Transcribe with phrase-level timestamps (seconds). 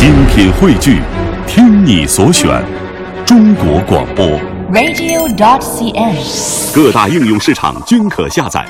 [0.00, 0.98] 精品汇聚，
[1.46, 2.48] 听你所选，
[3.26, 4.24] 中国广播。
[4.72, 6.74] radio.dot.cn，。
[6.74, 8.66] 各大应用市场均可下载。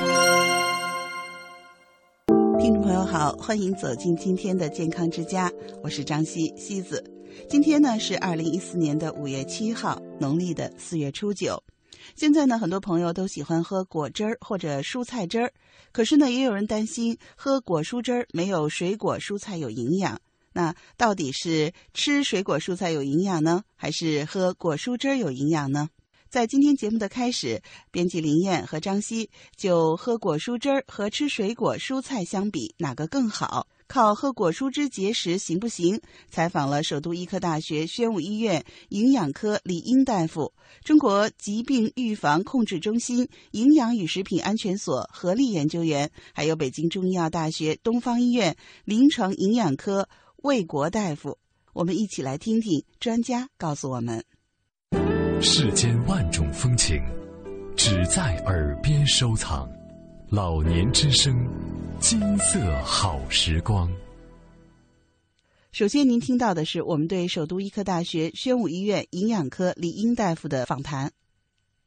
[2.59, 5.49] 听众朋友好，欢迎走进今天的健康之家，
[5.81, 7.01] 我是张希西子。
[7.49, 11.63] 今天呢是二零一四年的五月七号，农历的四月初九。
[12.13, 15.53] 现在呢，很多朋友都喜欢喝果汁儿或者蔬菜汁儿，
[15.93, 20.19] 可是呢，也有人担心喝果蔬汁儿没有水果蔬菜有营养。
[20.53, 25.89] 那到底是吃水果蔬菜有营养呢，还是喝果蔬汁儿有营养呢？
[26.29, 27.61] 在今天节目的开始，
[27.91, 33.67] 编辑林燕和张希就喝果蔬汁儿和吃水果蔬菜相比，哪个更好？
[33.87, 35.99] 靠喝果蔬汁节食行不行？
[36.29, 40.53] 采访了首都医科大学宣武医院营养科李英大夫、
[40.85, 50.07] 中国疾病预防控制中心营养与食品安全所合力研究员，还有北京中医药大学东方医院临床营养科
[50.41, 51.37] 魏国大夫。
[51.73, 54.23] 我们一起来听听专家告诉我们。
[55.39, 56.99] 世间万种风情，
[57.77, 59.69] 只在耳边收藏。
[60.31, 61.47] 老年之声，
[61.99, 63.87] 金色好时光。
[65.71, 71.11] 首先，您听到的是我们对首都医科大学宣武医院营养科李英大夫的访谈。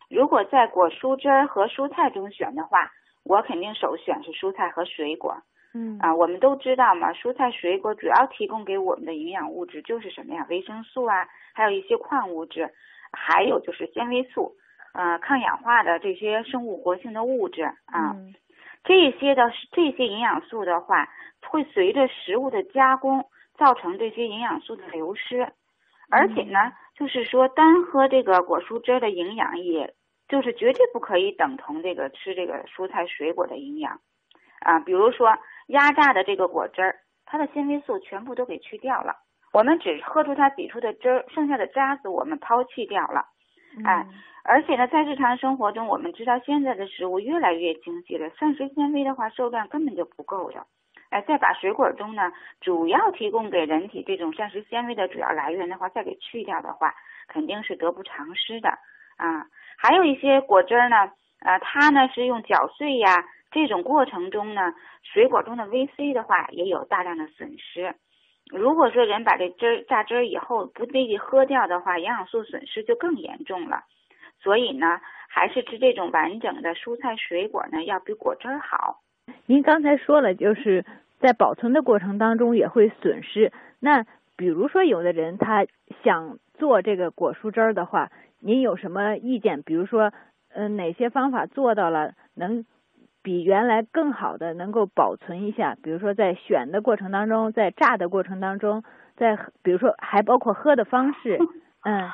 [0.09, 2.79] 如果在果蔬汁儿和蔬菜中选的话，
[3.25, 5.35] 我肯定首选是蔬菜和水果。
[5.75, 10.47] 嗯啊，我们都知道嘛，蔬菜水果主要提供给我们的营养物质就是什么呀？
[10.49, 12.73] 维生素啊，还有一些矿物质，
[13.13, 14.57] 还有就是纤维素，
[14.95, 18.13] 呃，抗氧化的这些生物活性的物质啊。
[18.15, 18.35] 嗯
[18.87, 21.09] 这些的这些营养素的话，
[21.49, 23.25] 会随着食物的加工
[23.57, 25.49] 造成这些营养素的流失，
[26.11, 29.95] 而且呢，就是说单喝这个果蔬汁儿的营养，也
[30.29, 33.99] 就是绝对不可以等同这个吃这个蔬菜水果的营养
[34.61, 34.79] 啊。
[34.81, 35.31] 比如说
[35.69, 39.15] 压榨的这个果汁儿，它的纤维素全部都给去掉了，
[39.53, 43.25] 我们只喝出它挤出的汁儿，剩下的渣子我们抛弃掉了。
[43.85, 44.07] 哎，
[44.45, 50.65] 而且呢，在日常生活中，我们知道现在的食物越来越精细了，膳食纤维的话受量根本就不够的。
[51.11, 52.31] 哎，再把水果中呢，
[52.61, 56.95] 主要提供给人体这种膳食纤维的主要来源的话，再给去掉的话，
[57.27, 58.69] 肯定是得不偿失的
[59.17, 59.47] 啊。
[59.77, 61.11] 还有一些果汁儿呢，
[61.41, 63.25] 呃，它呢是用搅碎呀，
[63.55, 67.95] 这种过程中呢，水果中的 VC 的话也有大量的损失。
[68.51, 73.85] 如果说人把这汁榨汁儿以后不立即喝掉的话，营养素损失就更严重了。
[74.43, 79.01] 所以呢，还是吃这种完整的蔬菜水果呢，要比果汁好。
[79.47, 80.85] 您刚才说了，就是
[81.21, 83.53] 在保存的过程当中也会损失。
[83.81, 84.05] 那
[84.37, 85.65] 比如说，有的人他
[86.03, 88.11] 想做这个果蔬汁儿的话，
[88.41, 89.63] 您有什么意见？
[89.63, 90.13] 比如说，
[90.53, 92.67] 嗯、哪些方法做到了能
[93.25, 95.75] 比原来更好的能够保存一下？
[95.83, 98.85] 比如说，在选的过程当中，在榨的过程当中，
[99.17, 101.39] 在比如说还包括喝的方式，
[101.85, 102.11] 嗯，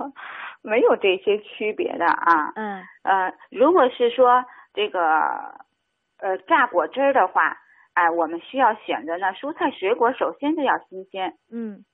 [0.62, 2.52] 没有这些区别的啊。
[2.54, 5.00] 嗯呃，如果是说这个
[6.20, 7.56] 呃榨果汁儿的话，
[7.94, 11.84] 哎、我们需要选择呢蔬菜水果，首先就要新鲜，嗯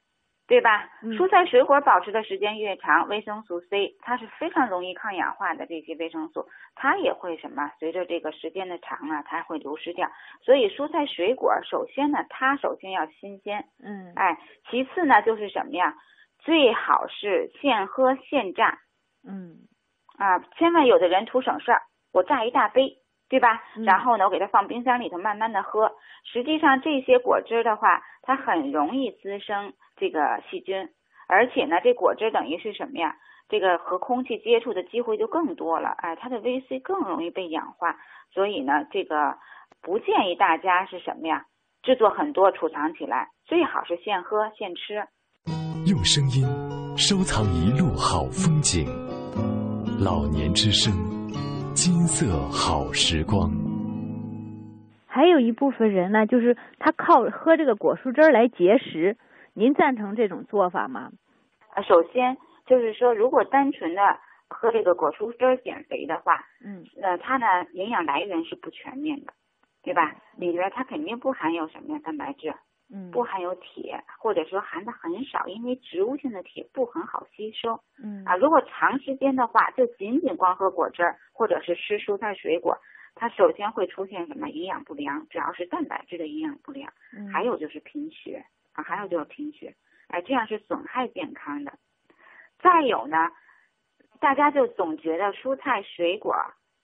[0.49, 0.89] 对吧？
[1.03, 7.71] 嗯蔬菜水果保持的时间越长，维生素 C 它是非常容易抗氧化的，这些维生素它也会什么？
[7.79, 10.11] 随着这个时间的长啊，它会流失掉。
[10.43, 14.39] 所以蔬菜水果首先呢，它首先要新鲜，嗯哎，
[14.71, 15.95] 其次呢就是什么呀？
[16.39, 18.79] 最好是现喝现榨
[19.29, 19.69] 嗯
[20.17, 21.83] 啊，千万有的人图省事儿，
[22.13, 22.97] 我榨一大杯，
[23.29, 23.63] 对吧？
[23.77, 25.93] 嗯然后呢，我给它放冰箱里头慢慢的喝。
[26.25, 30.89] 实际上这些果汁的话，它很容易滋生这个细菌，
[31.29, 33.17] 而且呢，这果汁等于是什么呀？
[33.49, 37.97] 这个和空气接触的机会就更多了，哎，它的 VC 更容易被氧化，
[38.33, 39.39] 所以呢，这个
[39.81, 41.45] 不建议大家是什么呀？
[41.83, 45.03] 制作很多储藏起来，最好是现喝现吃。
[45.87, 46.45] 用声音
[46.99, 48.85] 收藏一路好风景，
[49.99, 50.93] 老年之声，
[51.81, 53.49] 金色好时光。
[55.07, 59.17] 还有一部分人呢，就是他靠喝这个果蔬汁儿来节食，
[59.55, 61.13] 您赞成这种做法吗？
[61.71, 62.37] 啊，首先
[62.67, 64.03] 就是说，如果单纯的
[64.49, 69.33] 喝这个果蔬汁儿减肥的话，嗯呃，它呢营养来源是不全面的，
[69.85, 70.17] 对吧？
[70.37, 72.53] 里边它肯定不含有什么呀蛋白质，
[72.93, 73.11] 嗯。
[73.11, 77.81] 不含有铁，或者说含的很少，因为植物性的铁不很好吸收。
[78.03, 78.25] 嗯。
[78.25, 78.37] 啊。
[78.37, 82.79] 如果长时间的话，就仅仅光喝果汁儿或者是吃蔬菜水果，
[83.15, 87.29] 它首先会出现什么营养不良，主要是蛋白质的营养不良，嗯。
[87.33, 89.75] 还有就是贫血啊，还有就是贫血，
[90.09, 91.73] 哎，这样是损害健康的。
[92.61, 93.31] 再有呢，
[94.21, 96.35] 大家就总觉得蔬菜水果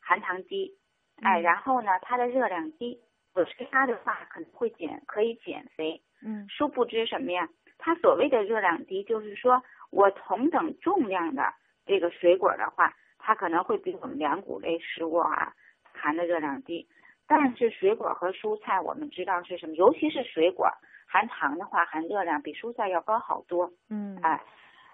[0.00, 0.76] 含糖低，
[1.22, 1.42] 哎，嗯。
[1.42, 3.00] 然后呢，它的热量低，
[3.34, 6.00] 我吃它的话可能会减，可以减肥。
[6.22, 7.48] 嗯殊不知什么呀？
[7.78, 11.52] 它所谓的热量低，就是说我同等重量的
[11.84, 15.52] 这个水果的话，它可能会比我们粮谷类食物啊
[15.92, 16.88] 含的热量低。
[17.26, 19.74] 但是水果和蔬菜，我们知道是什么？
[19.74, 20.70] 尤其是水果
[21.06, 23.70] 含糖的话，含热量比蔬菜要高好多。
[23.90, 24.40] 嗯，哎，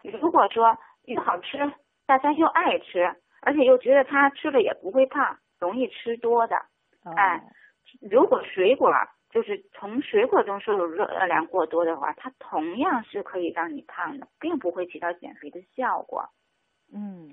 [0.03, 1.59] 如果说又好吃，
[2.07, 6.57] 大家又爱吃，而且又觉得它吃了也不会胖，容易吃多的。
[7.17, 7.43] 哎，
[8.01, 8.93] 如果水果
[9.31, 16.29] 就是从水果中摄入热量过多的话，它同样是可以让你胖的，并不会起到减肥的效果。
[16.93, 17.31] 嗯，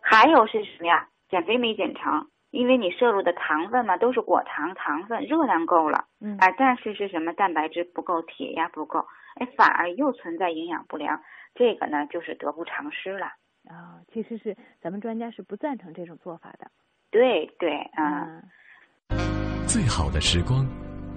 [0.00, 1.08] 还有是什么呀？
[1.28, 7.32] 减肥没减成，因为你摄入的糖分嘛都是果糖，糖分热量够了，嗯，哎，但是是什么？
[7.32, 9.04] 蛋白质不够，铁呀不够，
[9.34, 11.20] 哎，反而又存在营养不良，
[11.54, 13.26] 这个呢就是得不偿失了。
[13.68, 16.70] 啊，其实是咱们专家是不赞成这种做法的。
[17.10, 19.41] 对对，嗯。
[19.72, 20.66] 最好的时光，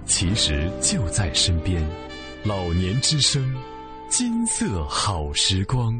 [0.06, 1.76] 其实就在身边。
[2.42, 3.42] 老年之声，
[4.08, 5.92] 金色好时光。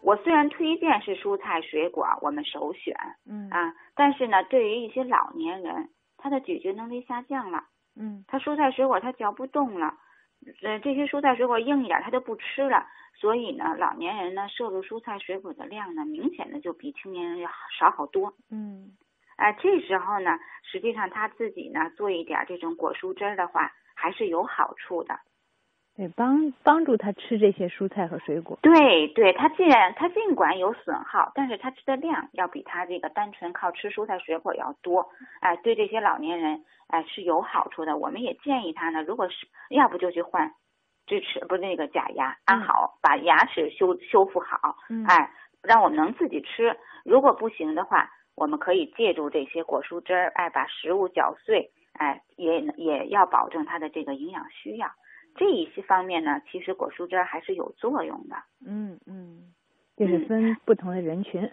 [0.00, 2.96] 我虽然推荐是蔬菜水果，我们首选，
[3.26, 7.62] 嗯啊，但是呢，对于一些老年人，他的咀嚼能力下降了，
[7.94, 9.92] 嗯，他蔬菜水果他嚼不动了，
[10.62, 12.86] 呃，这些蔬菜水果硬一点他就不吃了，
[13.20, 18.92] 所以呢，老年人呢摄入蔬菜水果的量呢，明显的就比青年人要少好多，嗯。
[19.38, 25.14] 哎，这时候呢，实际上他自己呢做一点这种果蔬汁儿的话，还是有好处的。
[25.96, 28.58] 对，帮帮助他吃这些蔬菜和水果。
[28.62, 35.08] 对，对他既然他尽管有损耗，但是他吃的量要比他这个单纯靠吃蔬菜水果要多。
[35.40, 37.96] 哎，对这些老年人哎是有好处的。
[37.96, 40.52] 我们也建议他呢，如果是要不就去换
[41.06, 44.76] 智齿，不是那个假牙，安好把牙齿修修复好。
[44.90, 45.04] 嗯。
[45.06, 45.30] 哎，
[45.62, 46.76] 让我们能自己吃。
[47.04, 48.10] 如果不行的话。
[48.38, 54.88] 我们可以借助这些果蔬汁儿，哎，把食物搅碎，哎，也也要保证它的这个营养需要。
[55.34, 58.36] 这一些方面呢，其实果蔬汁儿还是有作用的。
[58.64, 59.52] 嗯嗯，
[59.96, 61.50] 就是分不同的人群。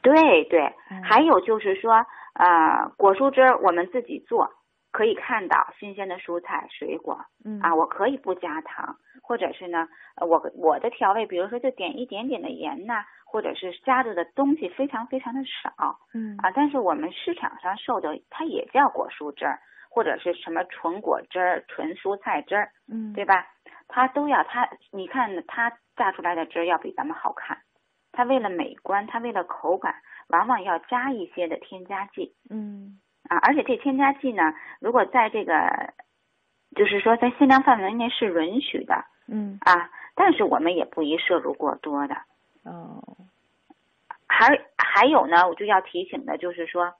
[0.00, 0.72] 对对，
[1.04, 4.50] 还有就是说，呃，果蔬汁儿我们自己做，
[4.92, 7.18] 可以看到新鲜的蔬菜水果。
[7.44, 9.88] 嗯啊，我可以不加糖，或者是呢，
[10.20, 13.04] 我我的调味，比如说就点一点点的盐呐。
[13.32, 19.58] 或者是加入的东西非常非常的少，嗯啊，但是我们市场上售的它也叫果蔬汁儿，
[19.88, 23.46] 或者是什么纯果汁儿、纯蔬菜汁儿，嗯，对吧？
[23.88, 27.56] 它都要它，你看它榨出来的汁儿要比咱们好看，
[28.12, 29.94] 它为了美观，它为了口感，
[30.28, 33.00] 往往要加一些的添加剂，嗯，
[33.32, 34.42] 啊，而且这添加剂呢，
[34.78, 35.94] 如果在这个，
[36.76, 42.14] 就是说在限量范围内是允许的，嗯，啊，但是我们也不宜摄入过多的。
[42.64, 43.02] 哦，
[44.28, 46.92] 还还有呢，我就要提醒的，就是说，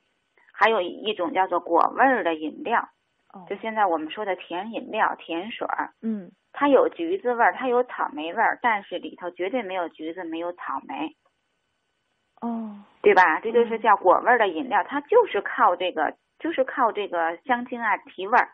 [0.53, 2.89] 还有一种叫做果味儿的饮料，
[3.35, 11.15] 哦，就现在我们说的甜饮料、甜水儿，嗯，它有橘子味儿，它有草莓味儿，但是里头绝对没有橘子，没有草莓，
[12.41, 13.41] 哦，对吧？
[13.41, 18.49] 这就是叫果味儿的饮料，它就是靠这个，就是靠这个香精啊提味儿，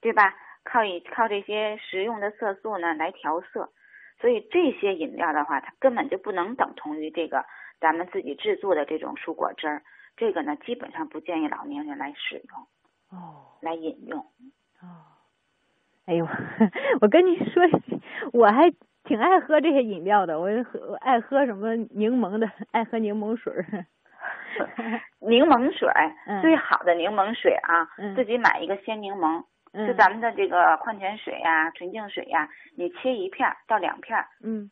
[0.00, 0.34] 对吧？
[0.64, 3.70] 靠一靠这些食用的色素呢来调色。
[4.20, 7.44] 所以这些饮料的话，它根本就不能等同于这个
[7.80, 9.82] 咱们自己制作的这种蔬果汁儿。
[10.16, 12.66] 这个呢，基本上不建议老年人来使用，
[13.10, 14.18] 哦，来饮用。
[14.82, 15.06] 哦，
[16.06, 16.26] 哎呦，
[17.00, 17.62] 我跟你说，
[18.32, 18.72] 我还
[19.04, 20.40] 挺爱喝这些饮料的。
[20.40, 23.52] 我喝爱喝什么柠檬的，爱喝柠檬水。
[25.20, 25.90] 柠檬水，
[26.26, 29.44] 嗯、最好的柠檬水啊，嗯、自己买一个鲜柠檬。
[29.86, 34.70] 就咱们的这个矿泉水呀、纯净水呀，你切一片到两片，嗯，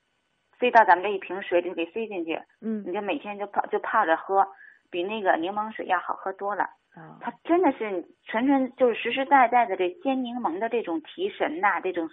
[0.58, 4.48] 塞到咱们这一瓶水里给塞进去，嗯，你就每天就泡就泡着喝，
[4.90, 6.64] 比那个柠檬水要好喝多了。
[6.96, 12.08] 哦，它真的是纯纯就是实实在在的这鲜柠檬的这种提神呐，这种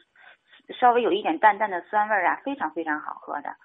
[0.77, 3.55] 稍微有一点淡淡的酸味啊，非常非常好喝的。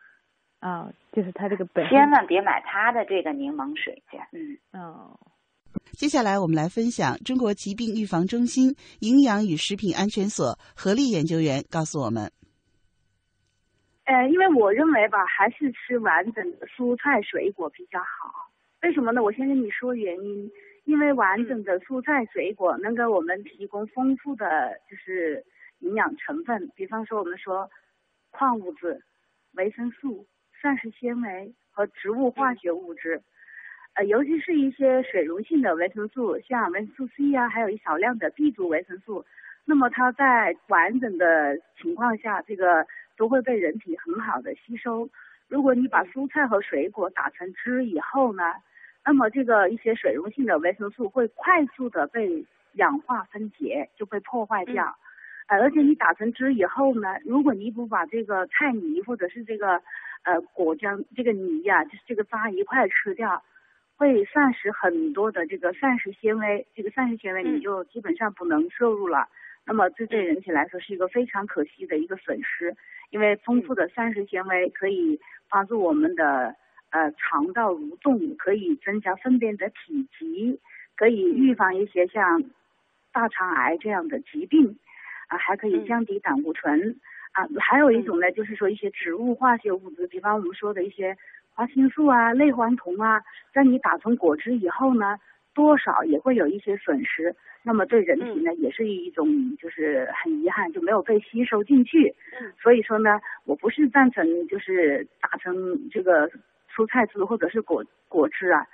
[0.60, 4.58] 哦，就是它这个本千万别买它的这个柠檬水去，嗯。
[4.72, 5.18] 哦。
[5.92, 12.30] 接下来我们来分享中国疾病预防中心营养与食品安全所何丽研究员告诉我们。
[14.04, 18.50] 呃，因为我认为吧，还是吃完整的蔬菜水果比较好。
[18.82, 19.22] 为什么呢？
[19.22, 20.50] 我先跟你说原因。
[20.84, 25.44] 因为完整的蔬菜水果能给我们提供丰富的就是
[25.80, 27.68] 营养成分，比方说我们说
[28.30, 28.98] 矿物质、
[29.52, 30.26] 维生素、
[30.60, 33.20] 膳食纤维和植物化学物质。
[33.94, 39.24] 呃，尤其是一些水溶性的维生素，像维生素 C 呀、啊，还有一少量的 B 族维生素，
[39.64, 42.86] 那么它在完整的情况下，这个
[43.16, 45.08] 都会被人体很好的吸收。
[45.48, 48.54] 如果你把蔬菜和水果打成汁以后呢，
[49.04, 54.84] 那么这个一些水溶性的维生素会快速的被氧化分解，就被破坏掉。
[54.84, 55.07] 嗯、
[55.48, 59.82] 呃，而且你打成汁以后呢，如果你不把这个菜泥或者是这个
[60.22, 63.42] 呃果浆这个泥呀、就是这个渣一块吃掉，
[63.96, 69.26] 会丧失很多的这个膳食纤维，这个膳食纤维你就基本上不能摄入了。
[69.64, 72.74] 那么这对人体来说是一个非常可惜的一个损失，
[73.10, 76.54] 因为丰富的膳食纤维可以帮助我们的
[76.90, 80.58] 呃肠道蠕动，可以增加粪便的体积，
[80.96, 82.44] 可以预防一些像
[83.12, 84.78] 大肠癌这样的疾病，
[85.28, 86.96] 啊，还可以降低胆固醇。
[87.32, 91.16] 啊，还有一种呢，就是说一些植物化学物质，比方我们说的一些
[91.54, 95.16] 花青素啊、类黄酮啊，在你打成果汁以后呢，
[95.54, 97.34] 多少也会有一些损失。
[97.62, 102.14] 那么对人体呢，也是一种就是很遗憾，就没有被吸收进去。
[102.60, 105.54] 所以说呢，我不是赞成就是打成
[105.90, 106.30] 这个
[106.74, 108.66] 蔬菜汁或者是果果汁啊。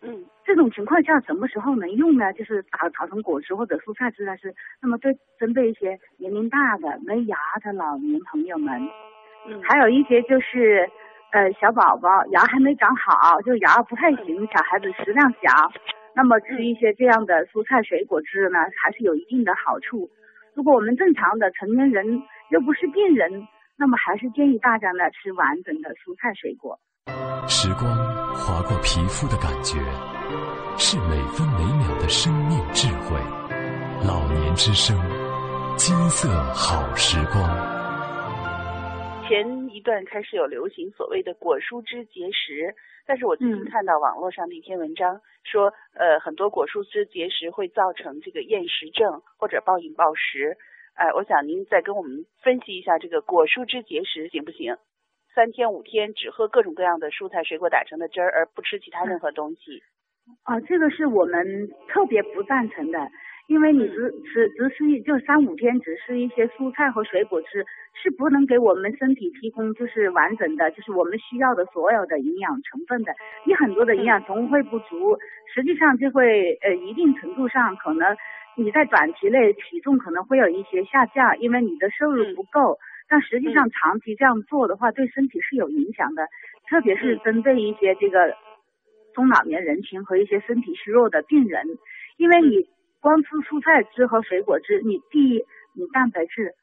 [0.00, 2.32] 嗯，这种情况下什么时候能用呢？
[2.32, 4.36] 就是打打成果汁或者蔬菜汁呢？
[4.36, 8.82] 是那么对针对一些年龄大的没牙的老年朋友们，
[9.46, 10.88] 嗯还有一些就是
[11.32, 15.48] 呃小宝宝牙还没长好，就牙不太行，小孩子食量小，
[16.14, 20.10] 那么吃一些这样的蔬菜水果汁呢，还是有一定的好处。
[20.54, 23.46] 如果我们正常的成年人又不是病人，
[23.78, 26.78] 那么还是建议大家呢吃完整的蔬菜水果。
[27.48, 27.88] 时光
[28.34, 29.78] 划过皮肤的感觉，
[30.78, 33.16] 是每分每秒的生命智慧。
[34.06, 34.96] 老年之声，
[35.76, 37.38] 金色好时光。
[39.28, 42.74] 前一段开始有流行所谓的果蔬汁节食，
[43.06, 50.58] 但是我最近嗯看到网络上的一篇文章说，呃，很多果蔬汁节食会造成这个厌食症或者暴饮暴食。
[50.94, 54.76] 呃，我想您再跟我们分析一下这个果蔬汁节食行不行？
[55.34, 59.82] 三天五天只喝各种各样的蔬菜水果打成的汁儿，而不吃其他任何东西。
[60.44, 62.98] 啊，这个是我们特别不赞成的，
[63.46, 67.64] 因为你只只只吃一就三五天只吃一些蔬菜和水果汁，
[67.94, 73.12] 是不能给我们身体提供就是完整的，就是我们需要的所有的营养成分的。
[73.46, 75.16] 你很多的营养成分会不足，
[75.54, 78.16] 实际上就会呃一定程度上可能
[78.56, 82.78] 你在短期内体重可能会有一些下降，因为你的摄入不够。
[83.08, 86.26] 但实际上长期这样做的话，对身体是有影响的，
[86.68, 88.34] 特别是针对一些这个
[89.14, 91.66] 中老年人群和一些身体虚弱的病人，
[92.16, 92.66] 因为你
[93.00, 96.54] 光吃蔬菜汁和水果汁，你第一你蛋白质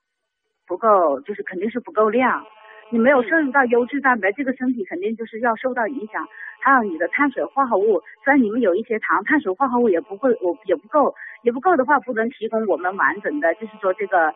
[0.68, 2.46] 不够，就是肯定是不够量，
[2.92, 6.28] 你没有摄入到优质蛋白，这个身体肯定就是要受到影响。
[6.62, 14.28] 还有你的碳水化合物，虽然你们有一些糖，碳水化合物也不会，我也不够，也不够的话，不能提供我们完整的，就是说这个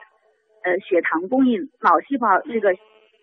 [0.64, 2.74] 呃血糖供应，脑细胞这个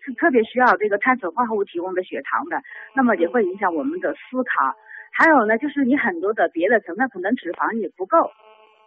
[0.03, 2.61] 是特别需要这个碳水化合物提供的血糖的，
[2.95, 4.75] 那么也会影响我们的思考。
[5.13, 8.31] 还有呢，就是你很多的别的成分可能脂肪也不够，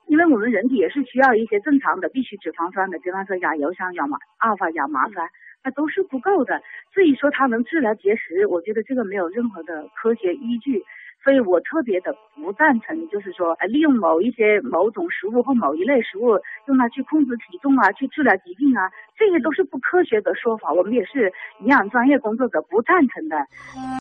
[0.06, 5.28] 因为我们人体也是需要一些正常的必需脂肪酸的，比方说亚油酸、亚麻、阿尔法亚麻酸，
[5.62, 6.62] 那都是不够的。
[6.92, 10.82] 至于说它能治疗结石，我觉得这个没有任何的科学依据。
[11.24, 20.70] 所以我特别的不赞成，就是说，利用某一些某种食物或某一类食物，用它去控制体重啊，去治疗疾病啊，这些都是不科学的说法。
[20.70, 23.36] 我们也是营养专业工作者，不赞成的。